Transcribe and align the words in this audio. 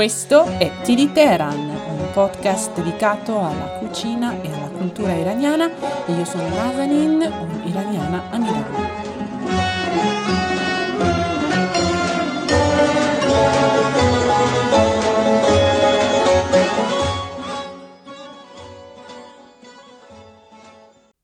Questo 0.00 0.44
è 0.44 0.80
Tili 0.82 1.12
Teheran, 1.12 1.58
un 1.58 2.10
podcast 2.14 2.74
dedicato 2.74 3.38
alla 3.38 3.76
cucina 3.78 4.40
e 4.40 4.50
alla 4.50 4.70
cultura 4.70 5.12
iraniana 5.12 5.70
e 6.06 6.12
io 6.12 6.24
sono 6.24 6.48
Nazanin, 6.48 7.20
un'iraniana 7.20 8.30
a 8.30 8.38
Milano. 8.38 8.78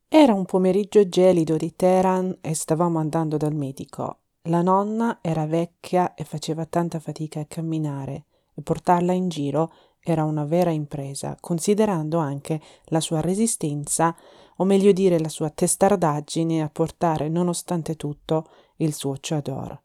Era 0.07 0.35
un 0.35 0.45
pomeriggio 0.45 1.09
gelido 1.09 1.57
di 1.57 1.75
Teheran 1.75 2.37
e 2.41 2.53
stavamo 2.53 2.99
andando 2.99 3.37
dal 3.37 3.55
medico. 3.55 4.19
La 4.43 4.61
nonna 4.61 5.17
era 5.23 5.47
vecchia 5.47 6.13
e 6.13 6.23
faceva 6.23 6.67
tanta 6.67 6.99
fatica 6.99 7.39
a 7.39 7.45
camminare 7.45 8.25
e 8.57 8.61
portarla 8.61 9.13
in 9.13 9.29
giro 9.29 9.71
era 9.99 10.23
una 10.23 10.45
vera 10.45 10.71
impresa, 10.71 11.37
considerando 11.39 12.17
anche 12.17 12.61
la 12.85 12.99
sua 12.99 13.21
resistenza, 13.21 14.15
o 14.57 14.63
meglio 14.63 14.91
dire 14.91 15.19
la 15.19 15.29
sua 15.29 15.49
testardaggine 15.49 16.61
a 16.63 16.69
portare, 16.69 17.29
nonostante 17.29 17.95
tutto, 17.95 18.47
il 18.77 18.93
suo 18.93 19.15
chador, 19.19 19.79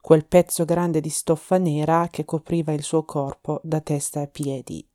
quel 0.00 0.26
pezzo 0.26 0.64
grande 0.64 1.00
di 1.00 1.08
stoffa 1.08 1.58
nera 1.58 2.08
che 2.10 2.24
copriva 2.24 2.72
il 2.72 2.82
suo 2.82 3.04
corpo 3.04 3.60
da 3.62 3.80
testa 3.80 4.20
a 4.20 4.26
piedi. 4.26 4.86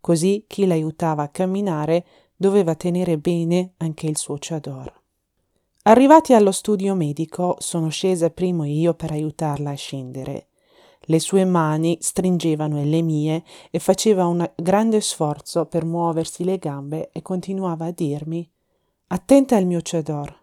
Così 0.00 0.44
chi 0.46 0.66
l'aiutava 0.66 1.24
a 1.24 1.28
camminare 1.28 2.04
doveva 2.36 2.74
tenere 2.74 3.18
bene 3.18 3.72
anche 3.78 4.06
il 4.06 4.16
suo 4.16 4.36
chador. 4.38 4.92
Arrivati 5.82 6.32
allo 6.32 6.52
studio 6.52 6.94
medico, 6.94 7.56
sono 7.58 7.90
scesa 7.90 8.30
primo 8.30 8.64
io 8.64 8.94
per 8.94 9.12
aiutarla 9.12 9.70
a 9.70 9.74
scendere. 9.74 10.48
Le 11.06 11.20
sue 11.20 11.44
mani 11.44 11.98
stringevano 12.00 12.82
le 12.82 13.02
mie 13.02 13.44
e 13.70 13.78
faceva 13.78 14.26
un 14.26 14.50
grande 14.56 15.00
sforzo 15.00 15.66
per 15.66 15.84
muoversi 15.84 16.44
le 16.44 16.58
gambe 16.58 17.10
e 17.12 17.20
continuava 17.22 17.86
a 17.86 17.90
dirmi 17.90 18.48
Attenta 19.08 19.56
al 19.56 19.66
mio 19.66 19.82
cedor. 19.82 20.42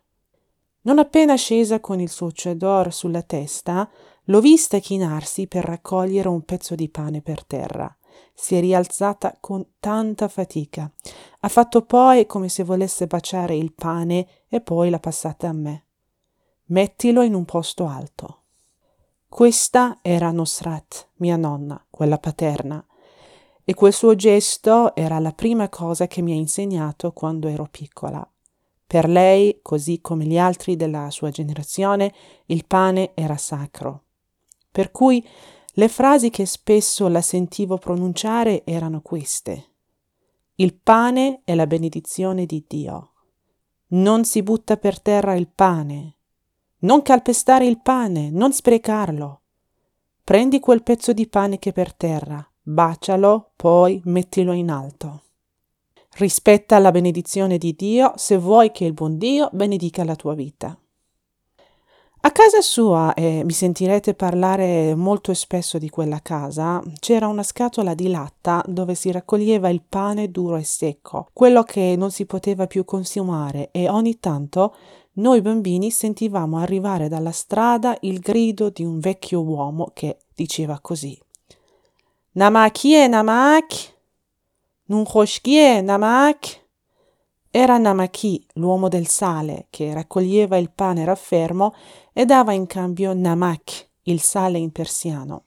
Non 0.83 0.99
appena 0.99 1.35
scesa 1.35 1.79
con 1.79 1.99
il 1.99 2.09
suo 2.09 2.31
cedor 2.31 2.93
sulla 2.93 3.21
testa, 3.21 3.89
l'ho 4.25 4.39
vista 4.39 4.79
chinarsi 4.79 5.47
per 5.47 5.63
raccogliere 5.65 6.27
un 6.27 6.43
pezzo 6.43 6.75
di 6.75 6.89
pane 6.89 7.21
per 7.21 7.43
terra. 7.43 7.93
Si 8.33 8.55
è 8.55 8.59
rialzata 8.59 9.37
con 9.39 9.65
tanta 9.79 10.27
fatica. 10.27 10.91
Ha 11.41 11.47
fatto 11.47 11.83
poi 11.83 12.25
come 12.25 12.49
se 12.49 12.63
volesse 12.63 13.07
baciare 13.07 13.55
il 13.55 13.73
pane 13.73 14.27
e 14.47 14.61
poi 14.61 14.89
l'ha 14.89 14.99
passata 14.99 15.49
a 15.49 15.53
me. 15.53 15.85
Mettilo 16.65 17.21
in 17.23 17.33
un 17.33 17.45
posto 17.45 17.87
alto. 17.87 18.40
Questa 19.33 19.99
era 20.01 20.29
Nosrat, 20.29 21.07
mia 21.15 21.37
nonna, 21.37 21.81
quella 21.89 22.17
paterna, 22.17 22.85
e 23.63 23.73
quel 23.73 23.93
suo 23.93 24.13
gesto 24.13 24.93
era 24.93 25.19
la 25.19 25.31
prima 25.31 25.69
cosa 25.69 26.05
che 26.05 26.21
mi 26.21 26.33
ha 26.33 26.35
insegnato 26.35 27.13
quando 27.13 27.47
ero 27.47 27.65
piccola. 27.71 28.29
Per 28.85 29.07
lei, 29.07 29.59
così 29.61 30.01
come 30.01 30.25
gli 30.25 30.37
altri 30.37 30.75
della 30.75 31.09
sua 31.11 31.29
generazione, 31.29 32.13
il 32.47 32.65
pane 32.65 33.13
era 33.13 33.37
sacro. 33.37 34.03
Per 34.69 34.91
cui 34.91 35.25
le 35.75 35.87
frasi 35.87 36.29
che 36.29 36.45
spesso 36.45 37.07
la 37.07 37.21
sentivo 37.21 37.77
pronunciare 37.77 38.65
erano 38.65 38.99
queste. 38.99 39.69
Il 40.55 40.73
pane 40.73 41.39
è 41.45 41.55
la 41.55 41.67
benedizione 41.67 42.45
di 42.45 42.65
Dio. 42.67 43.11
Non 43.91 44.25
si 44.25 44.43
butta 44.43 44.75
per 44.75 44.99
terra 44.99 45.35
il 45.35 45.47
pane, 45.47 46.17
non 46.81 47.01
calpestare 47.01 47.65
il 47.65 47.79
pane, 47.81 48.29
non 48.29 48.53
sprecarlo. 48.53 49.41
Prendi 50.23 50.59
quel 50.59 50.83
pezzo 50.83 51.13
di 51.13 51.27
pane 51.27 51.59
che 51.59 51.69
è 51.69 51.73
per 51.73 51.93
terra, 51.93 52.47
bacialo, 52.61 53.51
poi 53.55 54.01
mettilo 54.05 54.51
in 54.53 54.69
alto. 54.69 55.23
Rispetta 56.13 56.79
la 56.79 56.91
benedizione 56.91 57.57
di 57.57 57.73
Dio 57.75 58.13
se 58.15 58.37
vuoi 58.37 58.71
che 58.71 58.85
il 58.85 58.93
buon 58.93 59.17
Dio 59.17 59.49
benedica 59.51 60.03
la 60.03 60.15
tua 60.15 60.33
vita. 60.33 60.77
A 62.23 62.29
casa 62.31 62.61
sua, 62.61 63.15
e 63.15 63.43
mi 63.43 63.51
sentirete 63.51 64.13
parlare 64.13 64.93
molto 64.93 65.33
spesso 65.33 65.79
di 65.79 65.89
quella 65.89 66.19
casa, 66.21 66.79
c'era 66.99 67.27
una 67.27 67.41
scatola 67.41 67.95
di 67.95 68.09
latta 68.09 68.63
dove 68.67 68.93
si 68.93 69.11
raccoglieva 69.11 69.69
il 69.69 69.81
pane 69.81 70.29
duro 70.29 70.55
e 70.57 70.63
secco, 70.63 71.29
quello 71.33 71.63
che 71.63 71.95
non 71.97 72.11
si 72.11 72.27
poteva 72.27 72.67
più 72.67 72.85
consumare 72.85 73.69
e 73.71 73.89
ogni 73.89 74.19
tanto 74.19 74.75
noi 75.13 75.41
bambini 75.41 75.89
sentivamo 75.89 76.59
arrivare 76.59 77.09
dalla 77.09 77.31
strada 77.31 77.97
il 78.01 78.19
grido 78.19 78.69
di 78.69 78.83
un 78.83 78.99
vecchio 78.99 79.41
uomo 79.41 79.89
che 79.91 80.19
diceva 80.35 80.79
così. 80.79 81.19
Namakie 82.33 83.07
namak? 83.07 83.95
Nun 84.85 85.05
khoshkie 85.05 85.81
namak? 85.81 86.60
Era 87.53 87.77
Namaki, 87.77 88.47
l'uomo 88.53 88.87
del 88.87 89.07
sale, 89.07 89.67
che 89.69 89.93
raccoglieva 89.93 90.55
il 90.55 90.71
pane 90.71 91.03
raffermo 91.03 91.73
e 92.13 92.23
dava 92.23 92.53
in 92.53 92.65
cambio 92.65 93.13
Namak, 93.13 93.89
il 94.03 94.21
sale 94.21 94.57
in 94.57 94.71
persiano. 94.71 95.43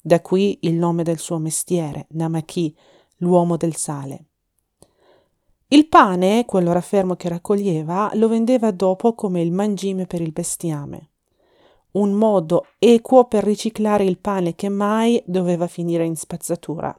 Da 0.00 0.22
qui 0.22 0.60
il 0.62 0.72
nome 0.72 1.02
del 1.02 1.18
suo 1.18 1.36
mestiere, 1.36 2.06
Namaki, 2.12 2.74
l'uomo 3.18 3.58
del 3.58 3.76
sale. 3.76 4.24
Il 5.68 5.86
pane, 5.86 6.46
quello 6.46 6.72
raffermo 6.72 7.14
che 7.14 7.28
raccoglieva, 7.28 8.12
lo 8.14 8.28
vendeva 8.28 8.70
dopo 8.70 9.14
come 9.14 9.42
il 9.42 9.52
mangime 9.52 10.06
per 10.06 10.22
il 10.22 10.32
bestiame. 10.32 11.10
Un 11.92 12.12
modo 12.12 12.68
equo 12.78 13.26
per 13.26 13.44
riciclare 13.44 14.04
il 14.04 14.18
pane 14.18 14.54
che 14.54 14.70
mai 14.70 15.22
doveva 15.26 15.66
finire 15.66 16.06
in 16.06 16.16
spazzatura. 16.16 16.98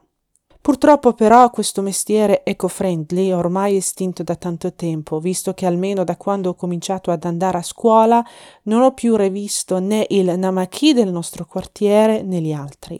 Purtroppo 0.66 1.12
però 1.12 1.48
questo 1.50 1.80
mestiere 1.80 2.42
eco-friendly 2.42 3.30
ormai 3.30 3.74
è 3.74 3.76
estinto 3.76 4.24
da 4.24 4.34
tanto 4.34 4.72
tempo, 4.72 5.20
visto 5.20 5.54
che 5.54 5.64
almeno 5.64 6.02
da 6.02 6.16
quando 6.16 6.48
ho 6.48 6.54
cominciato 6.54 7.12
ad 7.12 7.24
andare 7.24 7.58
a 7.58 7.62
scuola 7.62 8.20
non 8.62 8.82
ho 8.82 8.92
più 8.92 9.14
rivisto 9.14 9.78
né 9.78 10.04
il 10.08 10.36
namaki 10.36 10.92
del 10.92 11.12
nostro 11.12 11.46
quartiere 11.46 12.22
né 12.22 12.40
gli 12.40 12.50
altri. 12.50 12.98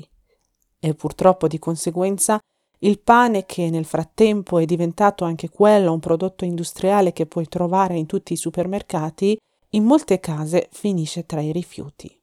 E 0.79 0.95
purtroppo 0.95 1.49
di 1.49 1.59
conseguenza 1.59 2.39
il 2.79 3.01
pane 3.01 3.47
che 3.47 3.69
nel 3.69 3.85
frattempo 3.85 4.61
è 4.61 4.65
diventato 4.65 5.25
anche 5.25 5.49
quello 5.49 5.93
un 5.93 5.99
prodotto 5.99 6.45
industriale 6.45 7.13
che 7.13 7.27
puoi 7.27 7.49
trovare 7.49 7.97
in 7.97 8.07
tutti 8.07 8.33
i 8.33 8.37
supermercati, 8.37 9.37
in 9.71 9.83
molte 9.83 10.21
case 10.21 10.69
finisce 10.71 11.27
tra 11.27 11.41
i 11.41 11.51
rifiuti. 11.51 12.17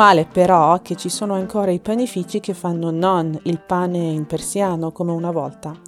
Male 0.00 0.24
però 0.24 0.80
che 0.80 0.96
ci 0.96 1.10
sono 1.10 1.34
ancora 1.34 1.70
i 1.70 1.78
panifici 1.78 2.40
che 2.40 2.54
fanno 2.54 2.90
non 2.90 3.38
il 3.42 3.60
pane 3.60 3.98
in 3.98 4.24
persiano 4.24 4.92
come 4.92 5.12
una 5.12 5.30
volta. 5.30 5.78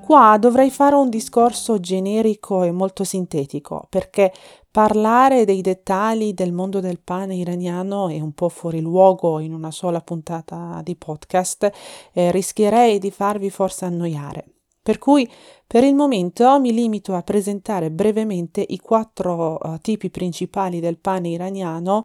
Qua 0.00 0.36
dovrei 0.40 0.72
fare 0.72 0.96
un 0.96 1.08
discorso 1.08 1.78
generico 1.78 2.64
e 2.64 2.72
molto 2.72 3.04
sintetico, 3.04 3.86
perché 3.88 4.32
parlare 4.72 5.44
dei 5.44 5.60
dettagli 5.60 6.32
del 6.32 6.50
mondo 6.50 6.80
del 6.80 6.98
pane 6.98 7.36
iraniano 7.36 8.08
è 8.08 8.18
un 8.18 8.32
po' 8.32 8.48
fuori 8.48 8.80
luogo 8.80 9.38
in 9.38 9.54
una 9.54 9.70
sola 9.70 10.00
puntata 10.00 10.80
di 10.82 10.96
podcast 10.96 11.70
e 12.12 12.32
rischierei 12.32 12.98
di 12.98 13.12
farvi 13.12 13.50
forse 13.50 13.84
annoiare. 13.84 14.46
Per 14.82 14.98
cui 14.98 15.30
per 15.64 15.84
il 15.84 15.94
momento 15.94 16.58
mi 16.58 16.72
limito 16.72 17.14
a 17.14 17.22
presentare 17.22 17.92
brevemente 17.92 18.64
i 18.66 18.78
quattro 18.80 19.60
uh, 19.62 19.78
tipi 19.80 20.10
principali 20.10 20.80
del 20.80 20.98
pane 20.98 21.28
iraniano 21.28 22.02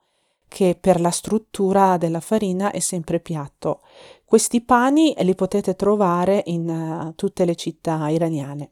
che 0.49 0.77
per 0.77 0.99
la 0.99 1.11
struttura 1.11 1.95
della 1.95 2.19
farina 2.19 2.71
è 2.71 2.79
sempre 2.79 3.21
piatto. 3.21 3.79
Questi 4.25 4.59
pani 4.59 5.15
li 5.19 5.35
potete 5.35 5.75
trovare 5.75 6.43
in 6.47 6.69
uh, 6.69 7.15
tutte 7.15 7.45
le 7.45 7.55
città 7.55 8.09
iraniane. 8.09 8.71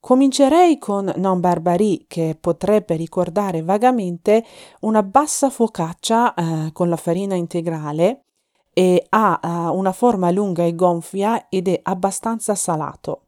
Comincerei 0.00 0.78
con 0.78 1.12
non 1.16 1.38
barbarie, 1.38 2.06
che 2.08 2.36
potrebbe 2.38 2.96
ricordare 2.96 3.62
vagamente 3.62 4.44
una 4.80 5.04
bassa 5.04 5.48
focaccia 5.48 6.34
eh, 6.34 6.72
con 6.72 6.88
la 6.88 6.96
farina 6.96 7.36
integrale 7.36 8.24
e 8.72 9.06
ha 9.10 9.38
uh, 9.40 9.76
una 9.76 9.92
forma 9.92 10.32
lunga 10.32 10.64
e 10.64 10.74
gonfia 10.74 11.48
ed 11.48 11.68
è 11.68 11.78
abbastanza 11.84 12.56
salato. 12.56 13.26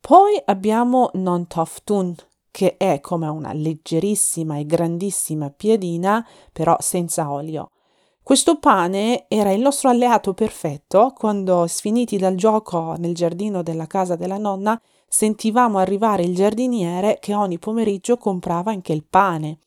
Poi 0.00 0.38
abbiamo 0.44 1.10
non 1.14 1.46
toftun, 1.46 2.14
che 2.52 2.76
è 2.76 3.00
come 3.00 3.26
una 3.26 3.52
leggerissima 3.52 4.58
e 4.58 4.66
grandissima 4.66 5.50
piadina, 5.50 6.24
però 6.52 6.76
senza 6.78 7.32
olio. 7.32 7.70
Questo 8.22 8.60
pane 8.60 9.24
era 9.26 9.50
il 9.50 9.60
nostro 9.60 9.88
alleato 9.88 10.32
perfetto 10.32 11.12
quando, 11.16 11.66
sfiniti 11.66 12.18
dal 12.18 12.36
gioco 12.36 12.94
nel 12.98 13.14
giardino 13.14 13.64
della 13.64 13.88
casa 13.88 14.14
della 14.14 14.38
nonna, 14.38 14.80
sentivamo 15.08 15.78
arrivare 15.78 16.22
il 16.22 16.34
giardiniere 16.34 17.18
che 17.20 17.34
ogni 17.34 17.58
pomeriggio 17.58 18.16
comprava 18.18 18.70
anche 18.70 18.92
il 18.92 19.04
pane. 19.08 19.58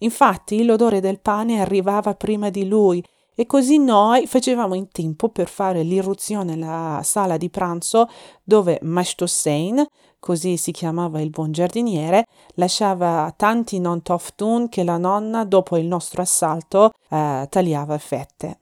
Infatti 0.00 0.62
l'odore 0.64 1.00
del 1.00 1.20
pane 1.20 1.60
arrivava 1.60 2.14
prima 2.14 2.50
di 2.50 2.66
lui 2.66 3.02
e 3.34 3.46
così 3.46 3.78
noi 3.78 4.26
facevamo 4.26 4.74
in 4.74 4.88
tempo 4.90 5.30
per 5.30 5.48
fare 5.48 5.82
l'irruzione 5.82 6.54
nella 6.54 7.00
sala 7.02 7.38
di 7.38 7.48
pranzo 7.48 8.08
dove 8.42 8.78
Mashtosein, 8.82 9.86
così 10.22 10.56
si 10.56 10.70
chiamava 10.70 11.20
il 11.20 11.30
buon 11.30 11.50
giardiniere, 11.50 12.26
lasciava 12.54 13.34
tanti 13.36 13.80
non 13.80 14.02
toftun 14.02 14.68
che 14.68 14.84
la 14.84 14.96
nonna, 14.96 15.44
dopo 15.44 15.76
il 15.76 15.86
nostro 15.86 16.22
assalto, 16.22 16.92
eh, 17.10 17.48
tagliava 17.50 17.94
a 17.94 17.98
fette. 17.98 18.58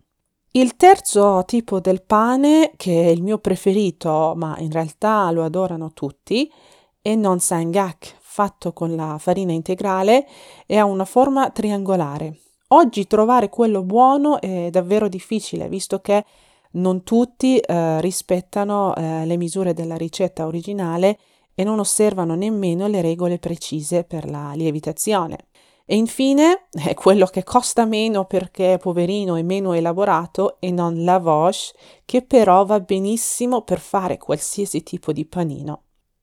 Il 0.52 0.76
terzo 0.76 1.42
tipo 1.44 1.78
del 1.78 2.02
pane, 2.02 2.72
che 2.78 3.02
è 3.02 3.08
il 3.08 3.22
mio 3.22 3.36
preferito, 3.36 4.32
ma 4.36 4.56
in 4.56 4.70
realtà 4.70 5.30
lo 5.32 5.44
adorano 5.44 5.92
tutti, 5.92 6.50
è 7.02 7.14
non 7.14 7.40
sangak, 7.40 8.16
fatto 8.20 8.72
con 8.72 8.96
la 8.96 9.18
farina 9.18 9.52
integrale 9.52 10.26
e 10.64 10.78
ha 10.78 10.86
una 10.86 11.04
forma 11.04 11.50
triangolare. 11.50 12.38
Oggi 12.68 13.06
trovare 13.06 13.50
quello 13.50 13.82
buono 13.82 14.40
è 14.40 14.70
davvero 14.70 15.08
difficile, 15.08 15.68
visto 15.68 16.00
che 16.00 16.24
non 16.72 17.02
tutti 17.02 17.58
eh, 17.58 18.00
rispettano 18.00 18.94
eh, 18.94 19.26
le 19.26 19.36
misure 19.36 19.74
della 19.74 19.96
ricetta 19.96 20.46
originale 20.46 21.18
e 21.54 21.64
non 21.64 21.78
osservano 21.78 22.34
nemmeno 22.34 22.86
le 22.86 23.00
regole 23.00 23.38
precise 23.38 24.04
per 24.04 24.28
la 24.28 24.52
lievitazione. 24.54 25.48
E 25.84 25.96
infine, 25.96 26.68
è 26.70 26.94
quello 26.94 27.26
che 27.26 27.42
costa 27.42 27.84
meno 27.84 28.24
perché 28.24 28.78
poverino 28.80 29.34
è 29.34 29.42
meno 29.42 29.72
elaborato 29.72 30.58
e 30.60 30.70
non 30.70 31.02
la 31.02 31.18
voce, 31.18 31.74
che 32.04 32.22
però 32.22 32.64
va 32.64 32.78
benissimo 32.78 33.62
per 33.62 33.80
fare 33.80 34.16
qualsiasi 34.16 34.82
tipo 34.82 35.12
di 35.12 35.26
panino. 35.26 35.82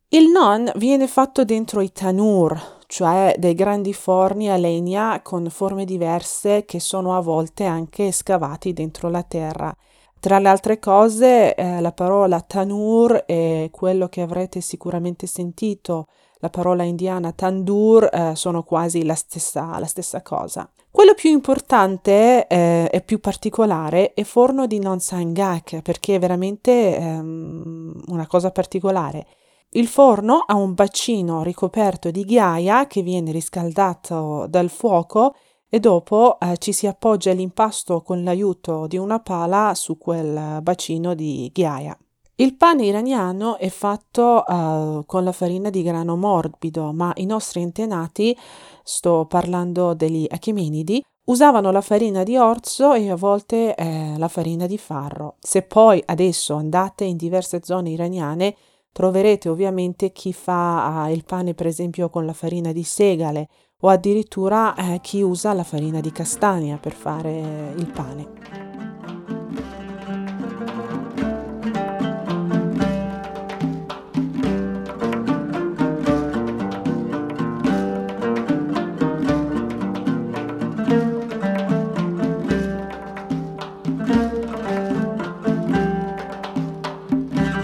Il 0.10 0.30
non 0.30 0.72
viene 0.76 1.06
fatto 1.06 1.44
dentro 1.44 1.82
i 1.82 1.92
tanur, 1.92 2.78
cioè 2.88 3.36
dei 3.38 3.54
grandi 3.54 3.94
forni 3.94 4.50
a 4.50 4.56
legna 4.56 5.22
con 5.22 5.50
forme 5.50 5.84
diverse 5.84 6.64
che 6.64 6.80
sono 6.80 7.18
a 7.18 7.20
volte 7.20 7.66
anche 7.66 8.14
scavati 8.14 8.72
dentro 8.72 9.10
la 9.10 9.24
terra. 9.24 9.76
Tra 10.20 10.40
le 10.40 10.50
altre 10.50 10.80
cose, 10.80 11.56
eh, 11.56 11.80
la 11.80 11.92
parola 11.92 12.42
tanur 12.42 13.14
è 13.26 13.70
quello 13.72 14.08
che 14.08 14.22
avrete 14.22 14.62
sicuramente 14.62 15.28
sentito 15.28 16.08
la 16.40 16.50
parola 16.50 16.84
indiana 16.84 17.32
tandoor 17.32 18.10
eh, 18.12 18.36
sono 18.36 18.64
quasi 18.64 19.04
la 19.04 19.16
stessa, 19.16 19.80
la 19.80 19.86
stessa, 19.86 20.22
cosa. 20.22 20.70
Quello 20.92 21.14
più 21.14 21.32
importante 21.32 22.48
eh, 22.48 22.88
e 22.92 23.02
più 23.02 23.20
particolare 23.20 24.14
è 24.14 24.24
forno 24.24 24.68
di 24.68 24.80
non 24.80 25.00
sangak 25.00 25.82
perché 25.82 26.16
è 26.16 26.20
veramente 26.20 26.96
ehm, 26.96 28.04
una 28.08 28.28
cosa 28.28 28.52
particolare. 28.52 29.26
Il 29.72 29.88
forno 29.88 30.44
ha 30.46 30.56
un 30.56 30.74
bacino 30.74 31.44
ricoperto 31.44 32.10
di 32.10 32.24
ghiaia 32.24 32.88
che 32.88 33.02
viene 33.02 33.32
riscaldato 33.32 34.46
dal 34.48 34.70
fuoco 34.70 35.36
e 35.70 35.80
dopo 35.80 36.40
eh, 36.40 36.58
ci 36.58 36.72
si 36.72 36.88
appoggia 36.88 37.32
l'impasto 37.34 38.02
con 38.02 38.24
l'aiuto 38.24 38.88
di 38.88 38.98
una 38.98 39.20
pala 39.20 39.74
su 39.76 39.98
quel 39.98 40.62
bacino 40.62 41.14
di 41.14 41.50
ghiaia. 41.54 41.98
Il 42.40 42.56
pane 42.56 42.86
iraniano 42.86 43.58
è 43.58 43.68
fatto 43.70 44.44
uh, 44.46 45.04
con 45.08 45.24
la 45.24 45.32
farina 45.32 45.72
di 45.72 45.82
grano 45.82 46.16
morbido, 46.16 46.94
ma 46.94 47.12
i 47.16 47.26
nostri 47.26 47.64
antenati, 47.64 48.38
sto 48.84 49.26
parlando 49.28 49.96
degli 49.96 50.28
Achemenidi, 50.30 51.04
usavano 51.26 51.72
la 51.72 51.82
farina 51.82 52.22
di 52.22 52.38
orzo 52.38 52.94
e 52.94 53.10
a 53.10 53.16
volte 53.16 53.74
eh, 53.74 54.14
la 54.18 54.28
farina 54.28 54.68
di 54.68 54.78
farro. 54.78 55.38
Se 55.40 55.64
poi 55.64 56.00
adesso 56.06 56.54
andate 56.54 57.06
in 57.06 57.18
diverse 57.18 57.62
zone 57.64 57.90
iraniane, 57.90 58.56
troverete 58.92 59.50
ovviamente 59.50 60.12
chi 60.12 60.32
fa 60.32 61.06
uh, 61.08 61.12
il 61.12 61.26
pane 61.26 61.56
per 61.56 61.66
esempio 61.66 62.12
con 62.12 62.24
la 62.24 62.34
farina 62.34 62.72
di 62.72 62.84
segale 62.84 63.50
o 63.80 63.90
addirittura 63.90 64.76
eh, 64.76 65.00
chi 65.02 65.22
usa 65.22 65.54
la 65.54 65.64
farina 65.64 66.00
di 66.00 66.12
castagna 66.12 66.78
per 66.78 66.94
fare 66.94 67.74
il 67.76 67.92
pane. 67.92 68.66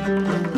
Anche 0.06 0.53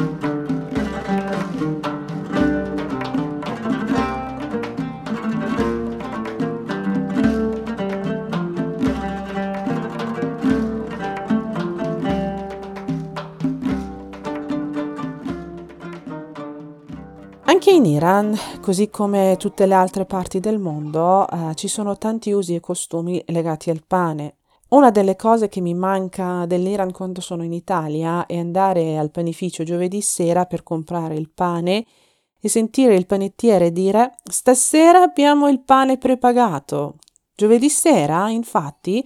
Iran, 18.15 18.37
così 18.61 18.89
come 18.89 19.35
tutte 19.37 19.65
le 19.65 19.73
altre 19.73 20.05
parti 20.05 20.39
del 20.39 20.57
mondo, 20.57 21.27
eh, 21.27 21.53
ci 21.55 21.67
sono 21.67 21.97
tanti 21.97 22.31
usi 22.31 22.55
e 22.55 22.61
costumi 22.61 23.21
legati 23.27 23.69
al 23.69 23.83
pane. 23.85 24.37
Una 24.69 24.89
delle 24.89 25.17
cose 25.17 25.49
che 25.49 25.59
mi 25.59 25.73
manca 25.73 26.45
dell'Iran 26.45 26.93
quando 26.93 27.19
sono 27.19 27.43
in 27.43 27.51
Italia 27.51 28.25
è 28.25 28.37
andare 28.37 28.97
al 28.97 29.11
panificio 29.11 29.63
giovedì 29.63 30.01
sera 30.01 30.45
per 30.45 30.63
comprare 30.63 31.15
il 31.15 31.29
pane 31.29 31.85
e 32.39 32.47
sentire 32.47 32.95
il 32.95 33.05
panettiere 33.05 33.73
dire 33.73 34.15
stasera 34.23 35.01
abbiamo 35.01 35.49
il 35.49 35.59
pane 35.59 35.97
prepagato. 35.97 36.95
Giovedì 37.35 37.69
sera, 37.69 38.29
infatti, 38.29 39.05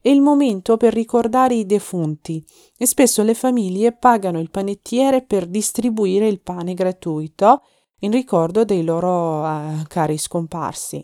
è 0.00 0.08
il 0.08 0.20
momento 0.20 0.76
per 0.76 0.92
ricordare 0.92 1.54
i 1.54 1.64
defunti 1.64 2.44
e 2.76 2.86
spesso 2.86 3.22
le 3.22 3.34
famiglie 3.34 3.92
pagano 3.92 4.40
il 4.40 4.50
panettiere 4.50 5.22
per 5.22 5.46
distribuire 5.46 6.26
il 6.26 6.40
pane 6.40 6.74
gratuito 6.74 7.62
in 8.00 8.10
ricordo 8.10 8.64
dei 8.64 8.84
loro 8.84 9.46
eh, 9.46 9.84
cari 9.88 10.18
scomparsi. 10.18 11.02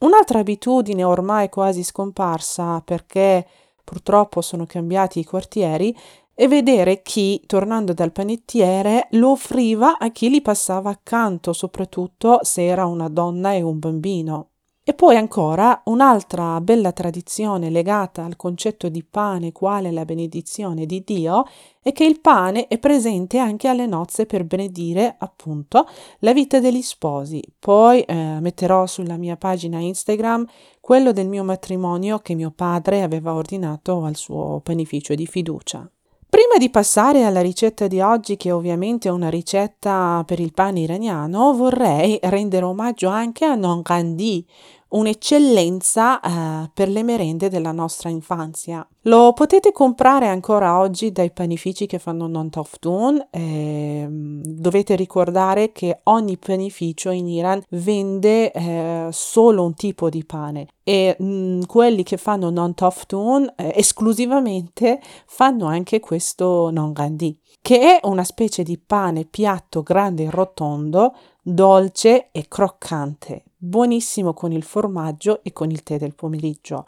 Un'altra 0.00 0.40
abitudine 0.40 1.02
ormai 1.04 1.48
quasi 1.48 1.82
scomparsa 1.82 2.80
perché 2.82 3.46
purtroppo 3.82 4.40
sono 4.40 4.66
cambiati 4.66 5.20
i 5.20 5.24
quartieri 5.24 5.96
è 6.38 6.48
vedere 6.48 7.00
chi, 7.00 7.42
tornando 7.46 7.94
dal 7.94 8.12
panettiere, 8.12 9.08
lo 9.12 9.30
offriva 9.30 9.96
a 9.96 10.10
chi 10.10 10.30
gli 10.30 10.42
passava 10.42 10.90
accanto, 10.90 11.54
soprattutto 11.54 12.40
se 12.42 12.66
era 12.66 12.84
una 12.84 13.08
donna 13.08 13.54
e 13.54 13.62
un 13.62 13.78
bambino. 13.78 14.50
E 14.88 14.94
poi 14.94 15.16
ancora 15.16 15.82
un'altra 15.86 16.60
bella 16.60 16.92
tradizione 16.92 17.70
legata 17.70 18.24
al 18.24 18.36
concetto 18.36 18.88
di 18.88 19.02
pane 19.02 19.50
quale 19.50 19.90
la 19.90 20.04
benedizione 20.04 20.86
di 20.86 21.02
Dio 21.04 21.42
è 21.82 21.90
che 21.90 22.04
il 22.04 22.20
pane 22.20 22.68
è 22.68 22.78
presente 22.78 23.38
anche 23.38 23.66
alle 23.66 23.86
nozze 23.86 24.26
per 24.26 24.44
benedire 24.44 25.16
appunto 25.18 25.88
la 26.20 26.32
vita 26.32 26.60
degli 26.60 26.82
sposi. 26.82 27.42
Poi 27.58 28.02
eh, 28.02 28.38
metterò 28.40 28.86
sulla 28.86 29.16
mia 29.16 29.36
pagina 29.36 29.80
Instagram 29.80 30.46
quello 30.78 31.10
del 31.10 31.26
mio 31.26 31.42
matrimonio 31.42 32.20
che 32.20 32.36
mio 32.36 32.52
padre 32.54 33.02
aveva 33.02 33.34
ordinato 33.34 34.04
al 34.04 34.14
suo 34.14 34.60
panificio 34.62 35.16
di 35.16 35.26
fiducia. 35.26 35.90
Prima 36.36 36.58
di 36.58 36.68
passare 36.68 37.24
alla 37.24 37.40
ricetta 37.40 37.86
di 37.86 38.02
oggi, 38.02 38.36
che 38.36 38.52
ovviamente 38.52 39.08
è 39.08 39.10
una 39.10 39.30
ricetta 39.30 40.22
per 40.26 40.38
il 40.38 40.52
pane 40.52 40.80
iraniano, 40.80 41.54
vorrei 41.54 42.18
rendere 42.24 42.66
omaggio 42.66 43.08
anche 43.08 43.46
a 43.46 43.54
Nongandi, 43.54 44.46
un'eccellenza 44.88 46.20
eh, 46.20 46.70
per 46.74 46.90
le 46.90 47.02
merende 47.02 47.48
della 47.48 47.72
nostra 47.72 48.10
infanzia. 48.10 48.86
Lo 49.06 49.32
potete 49.34 49.70
comprare 49.70 50.26
ancora 50.26 50.80
oggi 50.80 51.12
dai 51.12 51.30
panifici 51.30 51.86
che 51.86 52.00
fanno 52.00 52.26
non 52.26 52.50
toftun. 52.50 53.28
Eh, 53.30 54.04
dovete 54.08 54.96
ricordare 54.96 55.70
che 55.70 56.00
ogni 56.04 56.36
panificio 56.36 57.10
in 57.10 57.28
Iran 57.28 57.62
vende 57.70 58.50
eh, 58.50 59.08
solo 59.12 59.62
un 59.62 59.74
tipo 59.74 60.08
di 60.08 60.24
pane 60.24 60.66
e 60.82 61.14
mh, 61.16 61.24
mm, 61.24 61.60
quelli 61.66 62.02
che 62.02 62.16
fanno 62.16 62.50
non 62.50 62.74
toftun 62.74 63.52
eh, 63.56 63.72
esclusivamente 63.76 65.00
fanno 65.26 65.66
anche 65.66 66.00
questo 66.00 66.70
non 66.70 66.92
gandhi 66.92 67.38
che 67.60 67.98
è 67.98 68.06
una 68.06 68.24
specie 68.24 68.62
di 68.62 68.78
pane 68.78 69.24
piatto 69.24 69.82
grande 69.82 70.24
e 70.24 70.30
rotondo 70.30 71.14
dolce 71.42 72.28
e 72.32 72.46
croccante, 72.48 73.44
buonissimo 73.56 74.34
con 74.34 74.50
il 74.50 74.64
formaggio 74.64 75.44
e 75.44 75.52
con 75.52 75.70
il 75.70 75.84
tè 75.84 75.96
del 75.96 76.14
pomeriggio. 76.14 76.86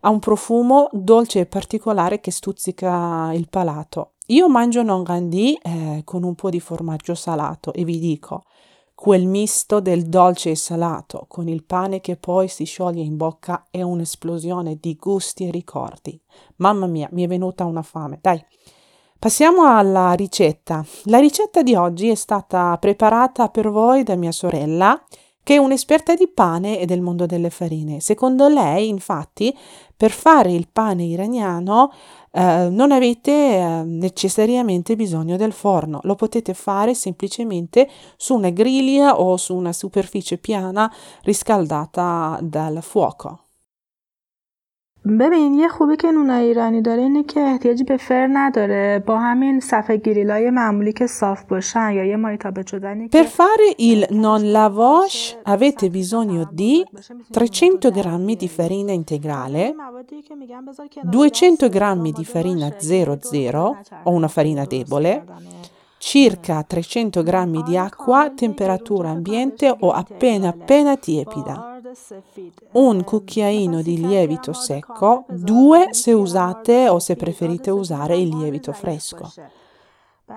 Ha 0.00 0.08
un 0.08 0.18
profumo 0.18 0.88
dolce 0.92 1.40
e 1.40 1.46
particolare 1.46 2.20
che 2.20 2.30
stuzzica 2.30 3.32
il 3.34 3.48
palato. 3.48 4.12
Io 4.26 4.48
mangio 4.48 4.82
non 4.82 5.02
gandì 5.02 5.58
eh, 5.62 6.02
con 6.04 6.22
un 6.22 6.34
po' 6.34 6.50
di 6.50 6.60
formaggio 6.60 7.14
salato 7.14 7.72
e 7.72 7.84
vi 7.84 7.98
dico, 7.98 8.44
quel 8.94 9.26
misto 9.26 9.80
del 9.80 10.10
dolce 10.10 10.50
e 10.50 10.56
salato 10.56 11.24
con 11.26 11.48
il 11.48 11.64
pane 11.64 12.00
che 12.00 12.16
poi 12.16 12.48
si 12.48 12.64
scioglie 12.64 13.02
in 13.02 13.16
bocca 13.16 13.66
è 13.70 13.80
un'esplosione 13.80 14.76
di 14.78 14.94
gusti 14.94 15.48
e 15.48 15.50
ricordi. 15.50 16.20
Mamma 16.56 16.86
mia, 16.86 17.08
mi 17.12 17.24
è 17.24 17.26
venuta 17.26 17.64
una 17.64 17.80
fame. 17.80 18.18
Dai, 18.20 18.44
passiamo 19.18 19.64
alla 19.64 20.12
ricetta. 20.12 20.84
La 21.04 21.18
ricetta 21.18 21.62
di 21.62 21.74
oggi 21.74 22.10
è 22.10 22.14
stata 22.14 22.76
preparata 22.76 23.48
per 23.48 23.70
voi 23.70 24.02
da 24.02 24.16
mia 24.16 24.32
sorella 24.32 25.02
che 25.42 25.54
è 25.54 25.58
un'esperta 25.58 26.14
di 26.14 26.28
pane 26.28 26.78
e 26.78 26.84
del 26.84 27.00
mondo 27.00 27.24
delle 27.24 27.50
farine. 27.50 28.00
Secondo 28.00 28.48
lei, 28.48 28.88
infatti, 28.88 29.56
per 30.00 30.12
fare 30.12 30.50
il 30.50 30.66
pane 30.72 31.04
iraniano 31.04 31.92
eh, 32.32 32.68
non 32.70 32.90
avete 32.90 33.32
eh, 33.32 33.82
necessariamente 33.84 34.96
bisogno 34.96 35.36
del 35.36 35.52
forno, 35.52 36.00
lo 36.04 36.14
potete 36.14 36.54
fare 36.54 36.94
semplicemente 36.94 37.86
su 38.16 38.34
una 38.34 38.48
griglia 38.48 39.20
o 39.20 39.36
su 39.36 39.54
una 39.54 39.74
superficie 39.74 40.38
piana 40.38 40.90
riscaldata 41.24 42.38
dal 42.40 42.82
fuoco. 42.82 43.49
ببین 45.05 45.53
یه 45.53 45.67
خوبی 45.67 45.95
که 45.97 46.11
نونای 46.11 46.45
ایرانی 46.45 46.81
داره 46.81 47.01
اینه 47.01 47.23
که 47.23 47.39
احتیاجی 47.39 47.83
به 47.83 47.97
فر 47.97 48.29
نداره 48.33 49.03
با 49.05 49.17
همین 49.19 49.59
صفحه 49.59 49.97
گریلای 49.97 50.49
معمولی 50.49 50.93
که 50.93 51.07
صاف 51.07 51.43
باشن 51.43 51.91
یا 51.91 52.05
یه 52.05 52.15
مایتابه 52.15 52.63
شدنی 52.67 53.09
Per 53.09 53.25
fare 53.25 53.73
il 53.77 54.07
non 54.09 54.51
lavash 54.51 55.37
avete 55.43 55.89
bisogno 55.89 56.49
di 56.51 56.83
300 57.31 57.91
g 57.91 58.35
di 58.35 58.47
farina 58.47 58.91
integrale, 58.91 59.75
200 61.03 61.69
g 61.69 62.11
di 62.11 62.25
farina 62.25 62.75
00 62.79 63.77
o 64.03 64.11
una 64.11 64.27
farina 64.27 64.65
debole, 64.65 65.23
circa 65.99 66.63
300 66.63 67.21
g 67.23 67.63
di 67.63 67.77
acqua, 67.77 68.31
temperatura 68.35 69.09
ambiente 69.09 69.75
o 69.79 69.91
appena 69.91 70.49
appena 70.49 70.97
tiepida, 70.97 71.68
un 72.72 73.04
cucchiaino 73.04 73.82
di 73.82 73.96
lievito 73.98 74.52
secco, 74.52 75.24
due 75.28 75.88
se 75.90 76.12
usate 76.12 76.88
o 76.88 76.98
se 76.98 77.16
preferite 77.16 77.70
usare 77.70 78.16
il 78.16 78.28
lievito 78.28 78.72
fresco. 78.72 79.32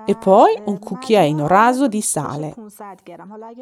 e 0.06 0.16
poi 0.16 0.60
un 0.64 0.80
cucchiaino 0.80 1.46
raso 1.46 1.86
di 1.86 2.00
sale. 2.00 2.52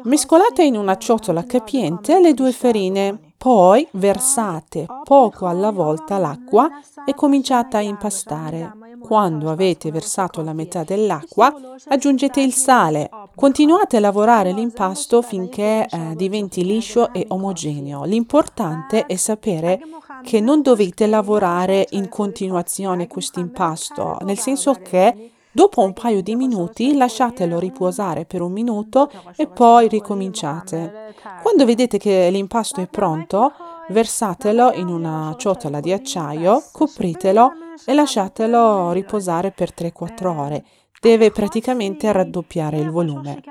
Mescolate 0.03 0.63
in 0.63 0.75
una 0.75 0.97
ciotola 0.97 1.43
capiente 1.43 2.19
le 2.19 2.33
due 2.33 2.51
farine, 2.51 3.33
poi 3.37 3.87
versate 3.91 4.87
poco 5.03 5.45
alla 5.45 5.69
volta 5.69 6.17
l'acqua 6.17 6.69
e 7.05 7.13
cominciate 7.13 7.77
a 7.77 7.81
impastare. 7.81 8.82
Quando 9.03 9.49
avete 9.49 9.91
versato 9.91 10.41
la 10.41 10.53
metà 10.53 10.83
dell'acqua, 10.83 11.53
aggiungete 11.89 12.39
il 12.39 12.53
sale. 12.53 13.09
Continuate 13.35 13.97
a 13.97 13.99
lavorare 13.99 14.53
l'impasto 14.53 15.21
finché 15.21 15.85
eh, 15.85 16.15
diventi 16.15 16.63
liscio 16.63 17.11
e 17.11 17.25
omogeneo. 17.27 18.05
L'importante 18.05 19.05
è 19.05 19.17
sapere 19.17 19.81
che 20.23 20.39
non 20.39 20.61
dovete 20.61 21.05
lavorare 21.05 21.85
in 21.91 22.07
continuazione 22.07 23.07
questo 23.07 23.41
impasto, 23.41 24.17
nel 24.21 24.39
senso 24.39 24.73
che 24.81 25.31
Dopo 25.55 25.81
un 25.81 25.93
paio 25.93 26.23
di 26.23 26.35
minuti 26.35 26.95
lasciatelo 26.95 27.59
riposare 27.59 28.25
per 28.25 28.41
un 28.41 28.51
minuto 28.51 29.07
e 29.35 29.45
poi 29.45 29.87
ricominciate. 29.87 31.13
Quando 31.43 31.63
vedete 31.63 31.99
che 31.99 32.29
l'impasto 32.31 32.81
è 32.81 32.87
pronto, 32.87 33.53
versatelo 33.89 34.71
in 34.73 34.87
una 34.87 35.35
ciotola 35.37 35.79
di 35.79 35.91
acciaio, 35.91 36.63
copritelo 36.71 37.51
e 37.85 37.93
lasciatelo 37.93 38.91
riposare 38.91 39.51
per 39.51 39.71
3-4 39.75 40.27
ore. 40.27 40.65
Deve 40.99 41.31
praticamente 41.31 42.11
raddoppiare 42.11 42.77
il 42.77 42.89
volume. 42.89 43.41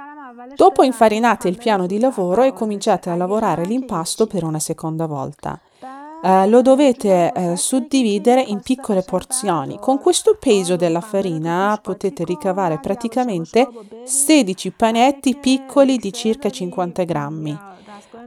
Dopo 0.56 0.82
infarinate 0.82 1.48
il 1.48 1.58
piano 1.58 1.86
di 1.86 1.98
lavoro 1.98 2.42
e 2.42 2.52
cominciate 2.52 3.10
a 3.10 3.16
lavorare 3.16 3.64
l'impasto 3.64 4.26
per 4.26 4.44
una 4.44 4.58
seconda 4.58 5.06
volta. 5.06 5.60
Uh, 6.22 6.48
lo 6.48 6.62
dovete 6.62 7.32
uh, 7.34 7.56
suddividere 7.56 8.42
in 8.42 8.60
piccole 8.60 9.02
porzioni. 9.02 9.78
Con 9.80 9.98
questo 9.98 10.36
peso 10.38 10.76
della 10.76 11.00
farina 11.00 11.78
potete 11.82 12.24
ricavare 12.24 12.78
praticamente 12.78 13.68
16 14.04 14.70
panetti 14.70 15.36
piccoli 15.36 15.96
di 15.96 16.12
circa 16.12 16.48
50 16.48 17.02
grammi. 17.02 17.58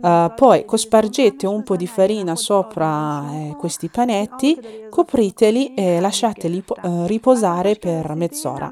Uh, 0.05 0.31
poi 0.35 0.65
cospargete 0.65 1.47
un 1.47 1.63
po' 1.63 1.75
di 1.75 1.87
farina 1.87 2.35
sopra 2.35 3.23
eh, 3.31 3.55
questi 3.57 3.89
panetti, 3.89 4.85
copriteli 4.87 5.73
e 5.73 5.99
lasciateli 5.99 6.63
uh, 6.83 7.05
riposare 7.07 7.75
per 7.75 8.13
mezz'ora. 8.13 8.69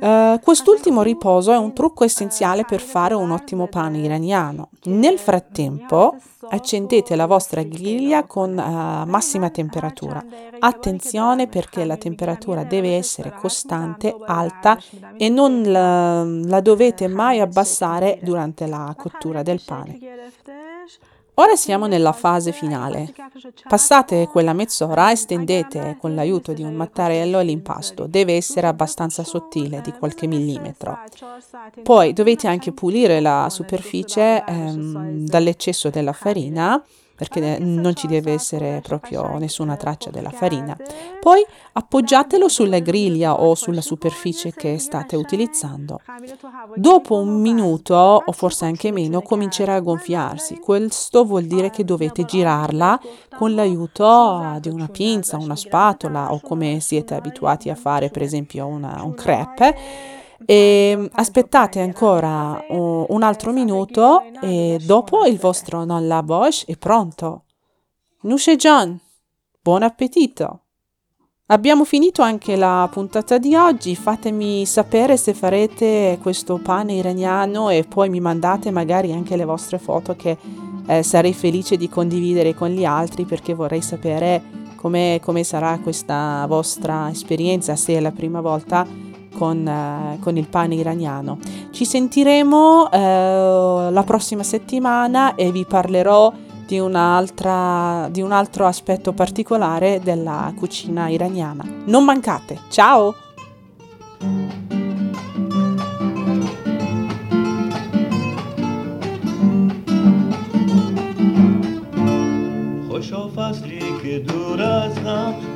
Uh, 0.00 0.40
quest'ultimo 0.40 1.02
riposo 1.02 1.52
è 1.52 1.58
un 1.58 1.74
trucco 1.74 2.04
essenziale 2.04 2.64
per 2.64 2.80
fare 2.80 3.12
un 3.12 3.30
ottimo 3.30 3.66
pane 3.66 3.98
iraniano. 3.98 4.70
Nel 4.84 5.18
frattempo 5.18 6.16
accendete 6.48 7.14
la 7.14 7.26
vostra 7.26 7.62
griglia 7.62 8.24
con 8.24 8.50
uh, 8.52 9.08
massima 9.08 9.50
temperatura. 9.50 10.24
Attenzione 10.58 11.46
perché 11.46 11.84
la 11.84 11.96
temperatura 11.96 12.64
deve 12.64 12.96
essere 12.96 13.32
costante, 13.38 14.16
alta 14.26 14.78
e 15.16 15.28
non 15.28 15.62
la, 15.62 16.24
la 16.24 16.60
dovete 16.60 17.06
mai 17.06 17.38
abbassare 17.38 18.18
durante 18.22 18.66
la 18.66 18.94
cottura 18.96 19.42
del 19.42 19.60
pane. 19.64 19.98
Ora 21.34 21.56
siamo 21.56 21.86
nella 21.86 22.12
fase 22.12 22.52
finale. 22.52 23.12
Passate 23.66 24.28
quella 24.28 24.52
mezz'ora 24.52 25.10
e 25.10 25.16
stendete 25.16 25.96
con 25.98 26.14
l'aiuto 26.14 26.52
di 26.52 26.62
un 26.62 26.74
mattarello 26.74 27.40
l'impasto. 27.40 28.06
Deve 28.06 28.34
essere 28.34 28.66
abbastanza 28.66 29.24
sottile, 29.24 29.80
di 29.80 29.92
qualche 29.92 30.26
millimetro. 30.26 30.98
Poi 31.82 32.12
dovete 32.12 32.48
anche 32.48 32.72
pulire 32.72 33.20
la 33.20 33.48
superficie 33.48 34.44
ehm, 34.44 35.24
dall'eccesso 35.24 35.88
della 35.88 36.12
farina 36.12 36.82
perché 37.14 37.58
non 37.58 37.94
ci 37.94 38.06
deve 38.06 38.32
essere 38.32 38.80
proprio 38.82 39.38
nessuna 39.38 39.76
traccia 39.76 40.10
della 40.10 40.30
farina. 40.30 40.76
Poi 41.20 41.44
appoggiatelo 41.72 42.48
sulla 42.48 42.78
griglia 42.80 43.40
o 43.40 43.54
sulla 43.54 43.80
superficie 43.80 44.52
che 44.52 44.78
state 44.78 45.16
utilizzando. 45.16 46.00
Dopo 46.74 47.16
un 47.16 47.40
minuto 47.40 47.94
o 47.94 48.32
forse 48.32 48.64
anche 48.64 48.90
meno 48.90 49.22
comincerà 49.22 49.74
a 49.74 49.80
gonfiarsi. 49.80 50.58
Questo 50.58 51.24
vuol 51.24 51.44
dire 51.44 51.70
che 51.70 51.84
dovete 51.84 52.24
girarla 52.24 53.00
con 53.36 53.54
l'aiuto 53.54 54.58
di 54.60 54.68
una 54.68 54.88
pinza, 54.88 55.36
una 55.36 55.56
spatola 55.56 56.32
o 56.32 56.40
come 56.40 56.80
siete 56.80 57.14
abituati 57.14 57.70
a 57.70 57.74
fare 57.74 58.10
per 58.10 58.22
esempio 58.22 58.66
una, 58.66 59.02
un 59.02 59.14
crepe 59.14 60.20
e 60.46 61.08
aspettate 61.12 61.80
ancora 61.80 62.64
un 62.68 63.22
altro 63.22 63.52
minuto 63.52 64.22
e 64.40 64.78
dopo 64.84 65.24
il 65.24 65.38
vostro 65.38 65.84
non 65.84 66.06
la 66.06 66.22
Bosch 66.22 66.66
è 66.66 66.76
pronto. 66.76 67.44
Nushe 68.22 68.56
John, 68.56 68.98
buon 69.60 69.82
appetito! 69.82 70.60
Abbiamo 71.46 71.84
finito 71.84 72.22
anche 72.22 72.56
la 72.56 72.88
puntata 72.90 73.36
di 73.36 73.54
oggi, 73.54 73.94
fatemi 73.94 74.64
sapere 74.64 75.18
se 75.18 75.34
farete 75.34 76.18
questo 76.22 76.58
pane 76.58 76.94
iraniano 76.94 77.68
e 77.68 77.84
poi 77.84 78.08
mi 78.08 78.20
mandate 78.20 78.70
magari 78.70 79.12
anche 79.12 79.36
le 79.36 79.44
vostre 79.44 79.78
foto 79.78 80.16
che 80.16 80.38
eh, 80.86 81.02
sarei 81.02 81.34
felice 81.34 81.76
di 81.76 81.90
condividere 81.90 82.54
con 82.54 82.68
gli 82.68 82.84
altri 82.84 83.24
perché 83.24 83.52
vorrei 83.52 83.82
sapere 83.82 84.60
come 84.76 85.20
sarà 85.42 85.78
questa 85.78 86.44
vostra 86.48 87.10
esperienza, 87.10 87.76
se 87.76 87.94
è 87.94 88.00
la 88.00 88.10
prima 88.12 88.40
volta 88.40 89.11
con, 89.42 89.66
eh, 89.66 90.18
con 90.20 90.36
il 90.36 90.46
pane 90.46 90.76
iraniano. 90.76 91.38
Ci 91.72 91.84
sentiremo 91.84 92.92
eh, 92.92 93.88
la 93.90 94.02
prossima 94.06 94.44
settimana 94.44 95.34
e 95.34 95.50
vi 95.50 95.64
parlerò 95.64 96.32
di, 96.64 96.76
di 96.76 96.78
un 96.78 96.94
altro 96.94 98.66
aspetto 98.66 99.12
particolare 99.12 99.98
della 100.00 100.52
cucina 100.56 101.08
iraniana. 101.08 101.64
Non 101.86 102.04
mancate, 102.04 102.60
ciao! 102.68 103.31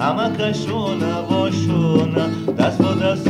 همه 0.01 0.37
کشون 0.37 1.03
واشونه 1.31 2.29
دست 2.59 2.83
با 2.83 2.95
دست 2.95 3.29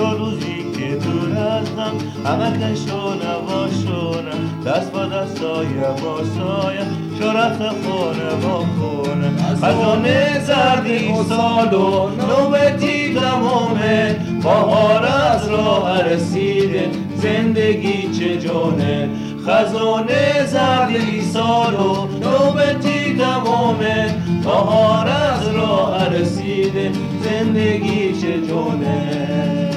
روزی 0.00 0.64
که 0.78 0.96
دور 0.96 1.32
هستم 1.32 1.92
همه 2.24 2.50
کشو 2.50 3.14
نباشونه 3.14 4.30
دست 4.66 4.92
با 4.92 5.06
دست 5.06 5.38
سایه 5.38 5.80
با 6.02 6.24
سایه 6.24 6.86
شرف 7.20 7.58
خونه 7.58 8.30
با 8.42 8.58
خونه 8.58 9.30
خزانه 9.62 10.44
زردی 10.44 11.14
سال 11.28 11.74
و 11.74 12.08
نوبتی 12.08 13.14
تمامه. 13.14 14.16
بهار 14.42 15.04
از 15.04 15.48
راه 15.48 16.02
رسیده 16.02 16.90
زندگی 17.16 18.10
چه 18.18 18.36
جونه 18.38 19.08
خزانه 19.46 20.46
زردی 20.46 21.22
سال 21.22 21.74
و 21.74 22.06
نوبتی 22.20 23.18
تمامه. 23.18 24.14
بهار 24.44 25.08
از 25.08 25.48
راه 25.48 26.08
رسیده 26.08 26.90
زندگی 27.24 28.12
چه 28.20 28.46
جونه 28.46 29.69